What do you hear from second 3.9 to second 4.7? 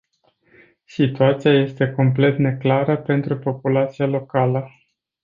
locală.